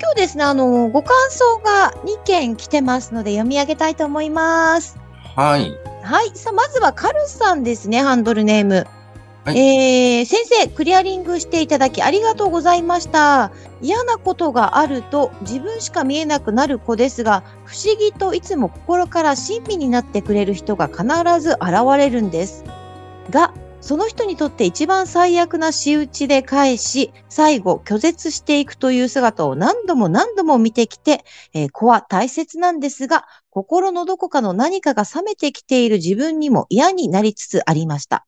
[0.00, 4.98] 今日ですねあのご感想が2件来てますので読み上げたいと思います
[5.38, 5.70] はい。
[6.02, 6.32] はい。
[6.34, 8.88] さあ、まずはカルさんですね、ハンドルネーム。
[9.44, 13.52] はいえー、先生、クリアリングしていただきありがとうございました。
[13.80, 21.04] 嫌なことがあると自分しか見えなくなる子ですが、不思議といつも心から親身になってくれる人が必
[21.40, 22.64] ず現れるんです。
[23.30, 38.26] が、その人にとって一番最悪な仕打ちで返し、最後拒絶していくという姿を何度も何度も見てきて、えー子は大切なんですが、心のどこかの何かが冷めてきている自分にも嫌になりつつありました。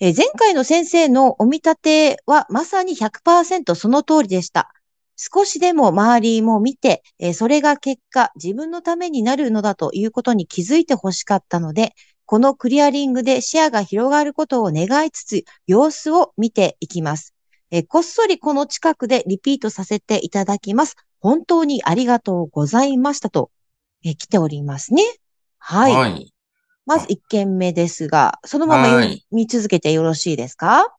[0.00, 4.72] えー前回の先生のお見立てはまさに100%その通りでした。
[5.16, 11.92] 少しでも周りも見て、えーそれが結果自分のためになるのだということに気づいてほしかったので、
[12.26, 17.34] このクリアリングで視野が広がることを願いつつ、様子を見ていきます。
[17.70, 20.96] えーこっそりこの近くでリピートさせていただきます。
[21.20, 23.50] 本当にありがとうございましたと、
[24.04, 25.02] えー来ておりますね。
[25.58, 25.92] はい。
[25.94, 26.32] はい。
[26.84, 30.94] まず1件目ですが、そのまま読はいみ続けてよろしいですか？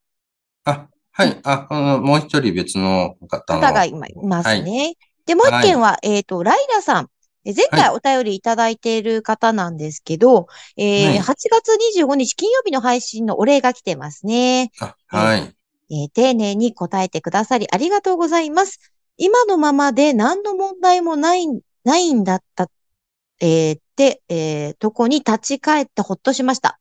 [0.66, 1.40] あ、はい。
[1.44, 3.62] あ、あのもう一人別の方の。
[3.62, 4.96] 方が今いますね。
[5.26, 7.10] で、もう1件は、えっ、と、ライラさん。
[7.46, 14.72] え前回お便りいただいている方なんですけど、えーはい8月25日金曜日の配信のお礼が来てますね。
[14.80, 15.56] あ、はい。
[15.90, 18.80] えー丁寧に答えてくださりありがとうございます。
[19.18, 21.48] 今のままで何の問題もない、
[21.84, 22.70] ないんだった、
[23.40, 26.80] えーって、えーとこに立ち返ってほっとしました。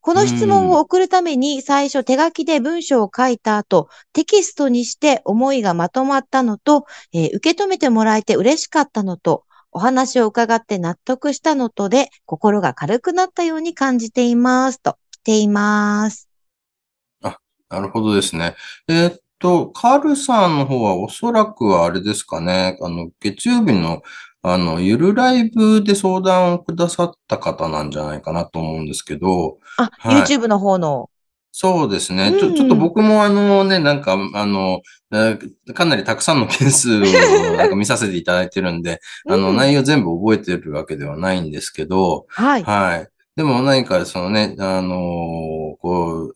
[0.00, 14.80] この質問を送るために最初手書きで文章を書いた後、テキストにして思いがまとまったのと、えー受け止めてもらえて嬉しかったのと、お話を伺って納得したのとで、心が軽くなったように感じています。
[14.80, 16.28] と、来ています。
[17.70, 18.56] なるほどですね。
[18.88, 22.78] えーっと、カールさんの方はおそらくはあれですかね。
[22.80, 24.02] あの、月曜日の、
[24.42, 31.10] あの、ゆるライブで相談をくださった方なんじゃないかなと思うんですけど、あ、はい YouTube の方の。
[31.52, 32.32] そうですね。
[32.38, 34.82] ちょ、うんちょっと僕もあのね、なんか、あの、
[35.12, 37.00] えーかなりたくさんの件数を
[37.56, 42.62] なんか見させていただいてるんで、あの、うん内容全部覚えてるわけではないんですけど、はい。
[42.62, 43.08] はい。
[43.36, 46.34] でも何かそのね、あのーこう、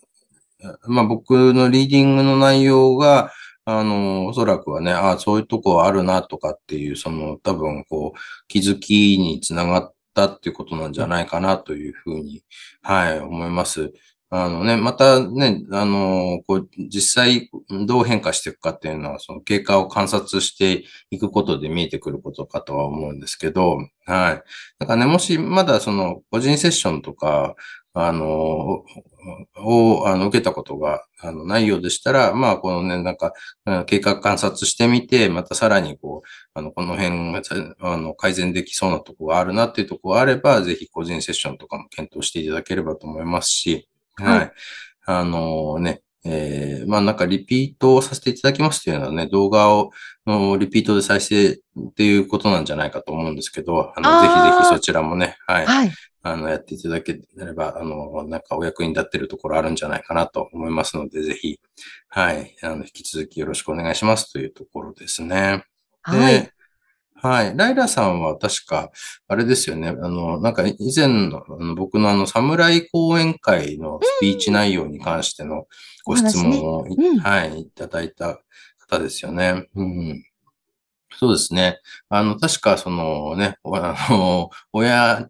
[0.86, 3.30] まあ僕のリーディングの内容が、
[3.64, 8.18] あのーおそらくはね、あそういうとこあるなとかっていう、その多分こう、
[8.48, 12.42] 気づきにつながったっていうことなんじゃないかなというふうに、
[12.82, 13.92] はい、思います。
[14.34, 17.50] あのね、またね、あのこう、実際
[17.86, 23.76] どう変化していくかっていうのは、その経過を観察していくことで見えてくることかとは思うんですけど、
[24.06, 24.42] はい。
[24.78, 27.56] なんかね、もしまだその個人セッションとか、
[27.92, 28.84] あの、
[29.58, 33.34] を、あの、受けたことが、あの、ないようでしたら、まあ、このね、なんか、
[33.66, 37.42] うん経過観察してみて、またさらにこう、あの、この辺が、
[37.80, 43.88] あの、改善できそうなとこがあるなっていうとこがあれば、ぜひ個人セッションとかも検討していただければと思いますし、
[44.22, 44.38] はい。
[44.38, 44.52] はい
[45.04, 49.90] あのね、えーまあなんかリピートをさせていただきますというのはね、動画を
[50.26, 51.58] のリピートで再生っ
[51.96, 55.66] ていうことなんじゃないかと思うんですけど、あの、あーぜひぜひそちらもね、はい。
[55.66, 55.92] はい。
[56.22, 61.58] あの、やっていただければ、あの、なんかお役に立ってるところあるんじゃないかなと思いますので、ぜひ、
[62.08, 62.54] はい。
[62.62, 65.64] あの、引き続きよろしくお願いしますというところですね。
[66.02, 66.42] はい。
[66.42, 66.52] で、
[67.22, 67.56] はい。
[67.56, 68.90] ライラさんは確か、
[69.28, 69.90] あれですよね。
[69.90, 75.66] あの、なんか以前のあの僕のあの、侍講演会のスピーチ内容に関しての
[76.04, 78.40] ご質問を、ねうんはい、いただいた
[78.80, 79.68] 方ですよね。
[79.76, 80.24] うん。
[81.16, 81.78] そうですね。
[82.08, 85.28] あの、確かそのね、おあの、親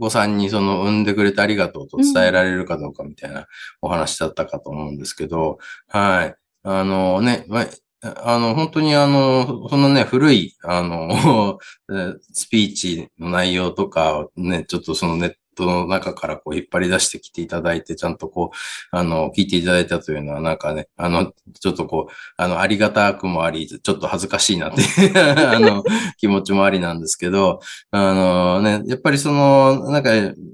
[0.00, 3.46] 御さんにその産んでくれてありがとうと伝えられるかどうかみたいな
[3.80, 6.34] お話だったかと思うんですけど、はい。
[6.64, 7.66] あのね、まあ
[8.00, 11.58] あの、本当にあの、そのね、古い、あの、
[12.32, 24.82] スピーチの内容とかね、ちょっとそのネットの中からこう引っ張り出してきていただいて、ちゃんとこう、あの、聞いていただいたというのは、なんかね、あの、ちょっとこう、あの、ありがたくもあり、ちょっと恥ずかしいなって
[25.18, 25.82] あの、
[26.18, 27.58] 気持ちもありなんですけど、
[27.90, 30.10] あのね、やっぱりその、なんか、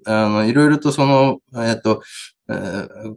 [0.06, 2.00] あの、いろいろとその、えっと、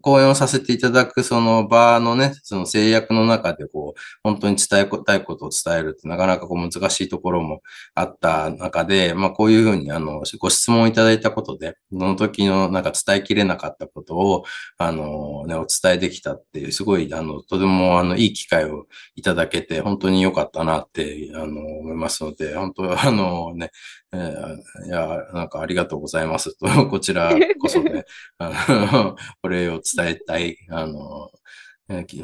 [0.01, 7.61] 講演をさせていただくその場のね、その制約の中でこう、本当に伝えたいことを伝えるってなかなかこう難しいところも
[7.95, 14.45] あった中で、まあこういうふうにあの、ご質問いただいたことで、その時のなんか伝えきれなかったことを、
[14.77, 18.85] あの、ね、お伝えできたっていう、すごい、あの、とてもあの、いい機会を
[19.15, 21.45] いただけて、本当に良かったなって、あの、
[21.79, 23.71] 思いますので、本当あのね、
[24.13, 26.57] えー、いや、なんかありがとうございます。
[26.57, 28.05] と、 こちらこそね、
[28.37, 31.29] あの、 お礼を伝えたい、あの、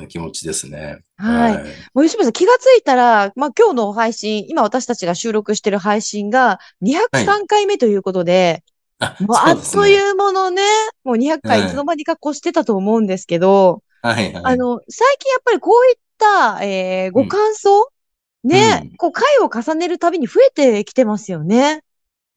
[0.07, 0.99] 気持ちですね。
[1.17, 1.53] はい。
[1.93, 8.63] もう吉村さん、気がついたら、まあ今日の配信、今私たちが収録している配信が203回目ということで、
[8.99, 10.61] はい、もうあっというものね、
[11.03, 11.69] もう200回い。
[11.69, 17.85] つの間にか越してたと思うんですけど、はい、はい、あの、最近やっぱりこういった、えー、ご感想、うん、
[18.43, 21.83] ね、うん、こう回を重ねるたびに増えてきてますよね。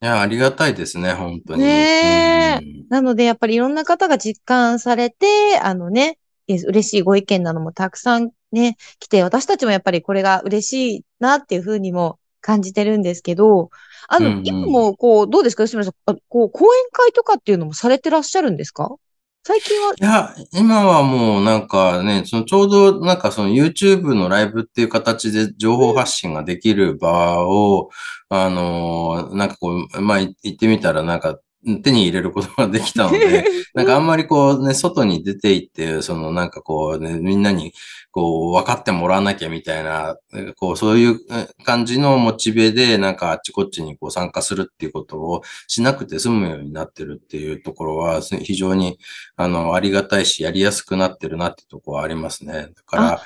[0.02, 1.62] いや、ありがたいですね、本当に。
[1.62, 2.86] ねえ、うん。
[2.90, 6.18] なので、やっぱりいろんな方が実感されて、あのね、
[6.48, 13.70] 嬉しいご意見なのもたくさんね、来て、私たちもやっぱりこれが嬉しいなっていうふうにも感じてるんですけど、
[14.08, 18.94] あの、うんうん、今もこう、どうですか吉村さん、こう、講演会とかっていうのもされてらっしゃるんですか？
[19.46, 19.94] 最近は？
[19.96, 27.90] いや、今はもうなんかね、そのちょうどなんかその YouTube のライブっていう形で情報発信ができる場を、
[28.28, 31.38] あの、なんかこう、まあ言ってみたらなんか
[31.82, 33.44] 手に入れることができたので、
[33.74, 37.72] なんかあんまりこうね、外に出て行って、そのなんかこうね、みんなに
[38.10, 40.16] こう分かってもらわなきゃみたいな、
[40.56, 41.20] こうそういう
[41.64, 48.98] 感じのモチベでなんかあっちこっちにこう参加するっていうことをしなくて済むようになってるっていうところは非常に
[49.36, 52.68] あのありがたいしやりやすくなってるなってところはありますね。
[52.74, 53.22] だから、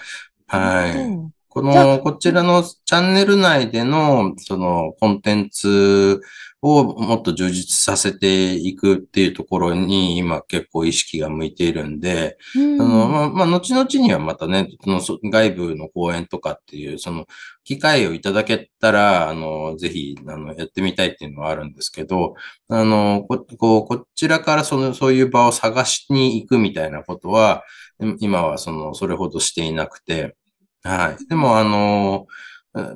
[0.46, 1.39] はい。
[1.60, 6.20] この、こちらのチャンネル内での、その、コンテンツ
[6.62, 17.26] をもっと充実させていくっていうところに今結構意識が向いているんで、うん、あのまあ、まあ、後々にはまたね、その外部の講演とかっていう、その
[17.64, 22.34] 機会をいただけたら、あの、ぜひ、あの、やってみたいっていうのはあるんですけど、
[22.68, 27.64] あの、こ、ここちらからその、そういう場を探しに行くみたいなことは、
[28.18, 30.36] 今はその、それほどしていなくて、
[30.82, 31.26] はい。
[31.26, 32.26] でも、あの、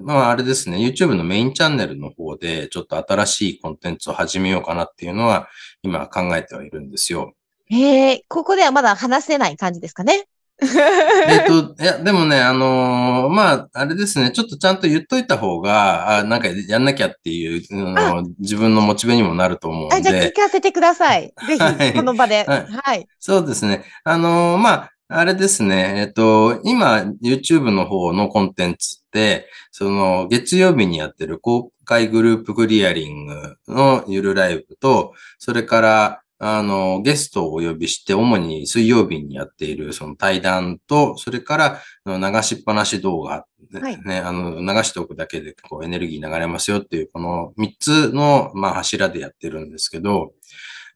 [0.03, 5.49] まあ、あれですね、YouTube のメインチャンネルの方で、ちょっと新しいコンテンツを始めようかなっていうのは、
[5.83, 7.35] 今考えてはいるんですよ。
[7.67, 10.27] へえ、ここではまだ話せない感じですかね？
[10.61, 19.97] えっと、いや、でもね、あのー、まあ、あれですね、ちょっとちゃんと言っといた方が、あなんかやんなきゃっていう、の自分のモチベにもなると思うんで。
[19.97, 21.35] あ、じゃあ聞かせてください。
[21.49, 22.45] ぜひ、この場で。
[22.47, 22.67] はい。
[22.71, 23.85] はい、そうですね。
[24.05, 25.95] あのー、まあ、あれですね。
[25.99, 50.33] えっと、今、YouTube の方のコンテンツって、その、月曜日にやってる公開グループクリアリングのゆるライブと、それから、あの、ゲストをお呼びして、主に水曜日にやっているその対談と、それから流しっぱなし動画、ね、はい、あの、流しておくだけでこうエネルギー流れますよっていう、この3つの、まあ、柱でやってるんですけど、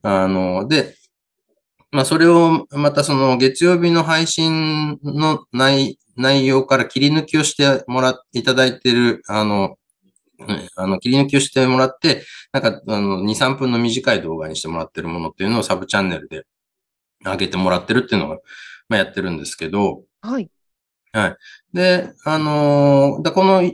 [0.01, 0.95] あの、で、
[1.91, 9.77] まあ、それをまたその月曜日の配信の内内容から切り抜きをしてもらっていただいている、あの、
[10.75, 16.43] あの、切り抜きをしてもらって、なんか、あの、2、3分の短い動画にしてもらってるものっていうのをサブチャンネルで
[17.23, 18.41] 上げてもらってるっていうのを、
[18.89, 20.51] まあ、やってるんですけど、はい。
[21.13, 21.37] はい。
[21.73, 23.71] で、あのだこの、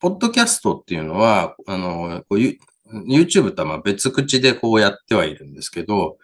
[0.00, 6.18] ポッドキャストっていうのは、あのこう YouTube とはま別口でこうやってはいるんですけど、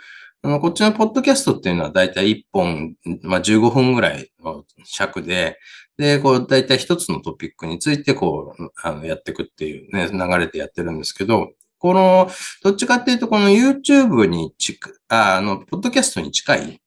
[0.45, 5.59] あ、こっちのポッドキャストっていうのはだいたい1本、まあ、15分ぐらいの尺で、
[5.97, 12.29] で、こう、だいたい一つのトピックについて、こう、あの、やっていくっていうね、流れでやってるんですけど、この、
[12.63, 16.81] どっちかっていうと、この YouTube に近あ、あの、ポッドキャストに近い、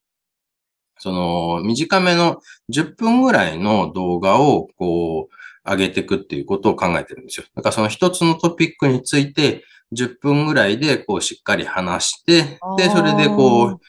[0.99, 2.41] その、短めの
[2.73, 7.45] 10分ぐらいの動画を、こう、上げていくっていうことを考えてるんですよ。
[7.55, 13.79] だからその一つのトピックについて、10分ぐらいで、こう、しっかり話して、で、それでこう、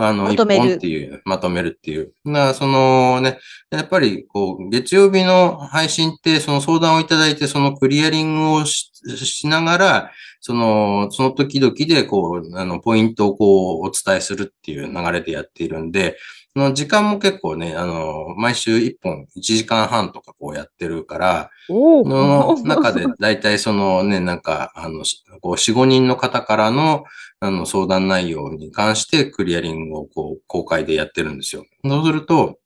[0.00, 2.12] あの、一本っていう、まとめるっていう。
[2.24, 10.10] な、そのね、やっぱり、こう、月曜日の配信って、その相談をいただいて、そのクリアリングをしながら、
[10.40, 16.16] その、その時々で、こう、あの、ポイントをこう、お伝えするっていう流れでやっているんで、
[16.47, 25.04] その時間も結構ね、あの、毎週1本1時間半とかこうやってるから、の中でだいたいそのね、なんか、あの、
[25.40, 27.04] こう4、5人の方からの、
[27.40, 31.64] あの、相談内容に関してクリアリングをこう、公開でやってるんですよ。
[31.84, 32.58] そうすると、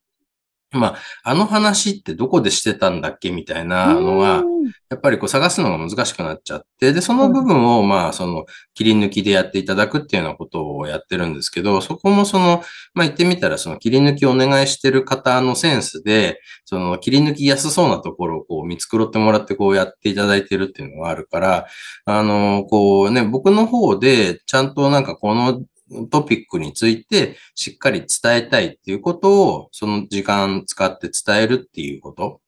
[0.72, 4.42] まあ、あの話ってどこでしてたんだっけみたいなのが、
[4.90, 12.62] やっぱりこう探すのが難しくなっちゃって、で、その部分を、まあ、その、切り抜きでやっていただくっていうようなことをやってるんですけど、そこもその、
[12.94, 21.66] まあ、言ってみたら、その切り抜きをお願いしてる方のセンスで、その、切り抜きやすそうなところをこう見繕ってもらってこうやっていただいてるっていうのがあるから、
[22.04, 25.62] あの、こうね、僕の方で、ちゃんとなんかこの
[26.10, 32.40] トピックについてしっかり伝えたいっていうことを、その時間使って伝えるっていうこと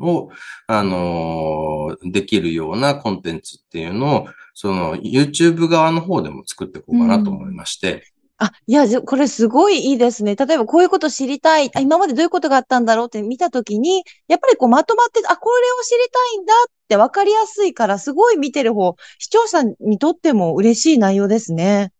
[0.00, 0.30] を、
[0.66, 7.94] あの、できるようなコンテンツっていうのを、その YouTube 側の方でも作っていこうかなと思いまして。
[7.94, 8.00] うん
[8.42, 10.34] あ、いや、これすごいいいですね。
[10.34, 11.70] 例えばこういうこと知りたい。
[11.74, 21.92] あ今までどういうことがあったんだろうって見たときに、やっぱりこうまとまって、あ、これを知りたいんだって分かりやすいから、すごい見てる方、視聴者にとっても嬉しい内容ですね。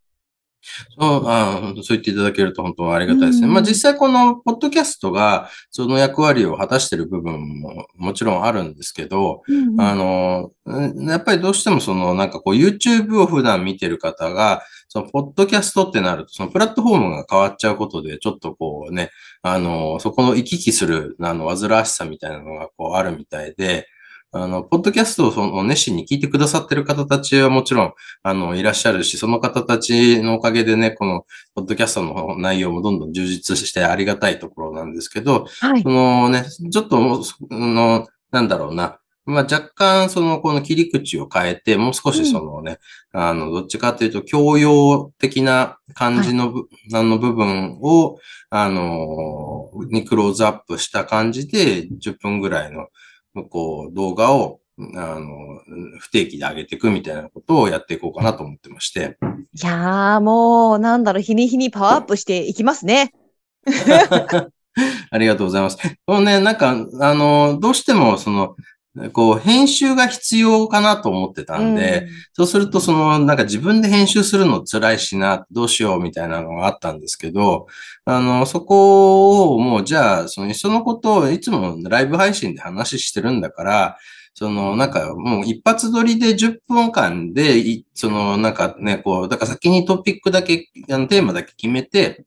[0.99, 3.47] そうあそう言っていただけると本当はありがたいですね。
[3.47, 10.51] まあ実際このポッドキャストがその役割を果たしている部分ももちろんあるんですけど、うんうん、あの、
[11.09, 19.11] やっぱりどうしてもそのなんかこう YouTube を普段見てる方が、そのポッドキャストってなるとそのプラットフォームが変わっちゃうことでちょっとこうね、
[19.43, 23.87] あの、そこの行き来するあの煩わしさみたいなのがこうあるみたいで、
[24.33, 42.79] あの、ポッドキャストをその熱心に聞いてくださってる方たちはもちろん、あの、いらっしゃるし、その方たちのおかげでね、この、ポッドキャストの内容もどんどん充実してありがたいところなんですけど、はい、そのね、ちょっと、の、なんだろうな、まあ、若干、その、この切り口を変えて、もう少しそのね、
[43.13, 48.19] うん、あの、どっちかというと、教養的な感じの,、はい、あの部分を、
[48.49, 52.87] あの、にクローズアップした感じで、10分ぐらいの、
[53.51, 54.61] こう、動画を、
[54.97, 55.61] あの、
[55.99, 59.19] 不定期で上げていくみたいなことをやっていこうかなと思ってまして。
[59.53, 63.13] いやー、もう、なんだろう、日に日にパワーアップしていきますね。
[65.11, 65.79] ありがとうございます。
[66.07, 66.71] このね、なんか、
[67.01, 68.57] あの、どうしても、その、
[69.13, 77.67] こう、編集が必要かなと思ってたんで、うん、そうすると、その、なんか自分で編集するの辛いしな、どうしようみたいなのがあったんですけど、
[78.05, 83.99] あの、そこをもう、じゃあ、その、いっそのことをいつもライブ配信で話してるんだから、
[84.35, 92.25] その、なんか、もう一発撮りで10分間で、その、なんかね、こう、だから先にトピックだけ、あの、テーマだけ決めて、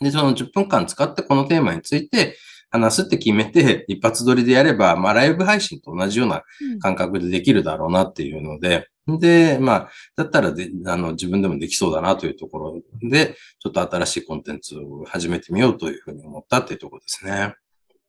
[0.00, 2.36] で、その10分間使ってこのテーマについて、
[2.70, 6.42] 話すって決めて、一発撮りでやれば、まあ、ライブ配信と同じような
[6.80, 17.54] 感覚でできるだろうなっていうので、うん、で、まあ、だったらで、あの、自分でもできそうだなというところで、ちょっと新しいコンテンツを始めてみようというふうに思ったっていうところですね。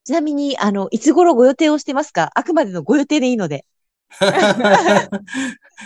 [0.03, 2.31] ちなみに、あの、いつ頃ご予定をしてますか？
[2.33, 3.65] あくまでのご予定でいいので。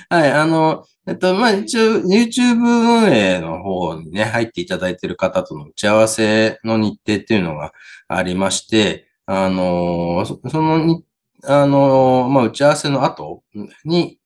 [0.10, 7.74] はい、あの、えっと、まあ、一応、YouTube 運営の方にね、入っていただいている方との打ち合わせの日程っていうのが
[8.08, 11.04] ありまして、あの、そのに、
[11.44, 13.44] あの、まあ、打ち合わせの後
[13.84, 14.20] に、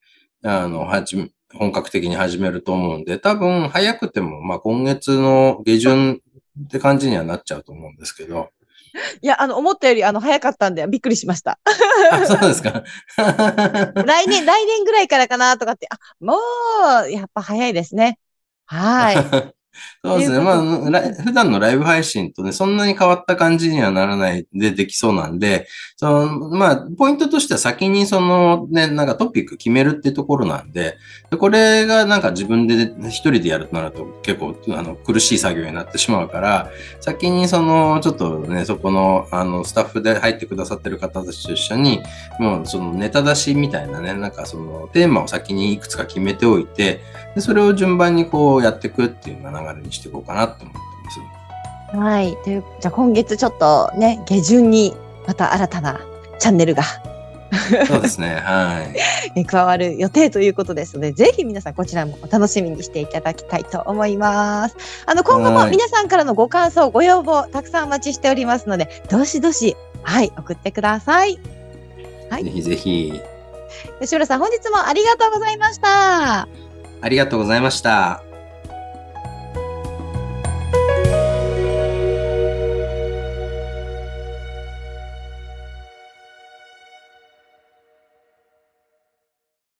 [0.44, 6.20] あの、はじ、本格的に始めると思うんで、多分早くても、まあ、今月の下旬
[6.64, 8.50] って感じにはなっちゃうと思うんですけど。
[9.20, 11.58] いや、あの、思ったより、あの、早かったんで、びっくりしました。
[12.10, 12.82] あ、そうですか。
[14.04, 16.36] 来年、来年ぐらいからかなとかって、あ、も
[17.06, 18.18] う、やっぱ早いですね。
[18.66, 19.16] はい。
[20.04, 20.40] そうですね。
[20.40, 20.62] まあ、
[21.22, 25.66] 普段のライブ配信とね、そんなに変わった感じにはならないでできそうなんで、
[25.96, 30.98] その、まあ、ポイントとしては先にそのね、なんかトピック決めるってところなんで、
[31.30, 36.70] でこれがなんか自分で一人でやるとなると結構あの苦しい作業になってしまうから、
[37.00, 42.02] 先にその、ちょっとね、そこの、あの、スタッフで入ってくださってる方たちと一緒に、
[42.38, 47.00] もうそのネタ出しみたいなね、なんかそのテーマを先にいくつか決めておいて、
[47.34, 51.96] でそれを順番にこうやっていくっていう流れにしていこうかなと思ってます。
[51.96, 52.36] はい。
[52.44, 54.94] という、じゃあ今月ちょっとね、下旬に
[55.26, 56.00] また新たな
[56.38, 56.82] チャンネルが
[57.86, 58.36] そうですね。
[58.36, 58.86] は
[59.34, 59.44] い。
[59.46, 64.76] 加わる予定ということですので、ぜひ皆さんこちらもお楽しみにしていただきたいと思います。
[65.06, 71.38] あの、今後も皆さんからのご感想、ご要望、たくさんお待ちしておりますので、どしどし、はい、送ってください。
[72.30, 72.44] はい。
[72.44, 73.20] ぜひぜひ。
[74.00, 76.48] 吉村さん、本日もありがとうございました。
[77.00, 78.27] ありがとうございました。